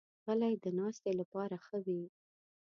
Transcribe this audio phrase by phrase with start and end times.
[0.23, 2.03] غلۍ د ناستې لپاره ښه وي.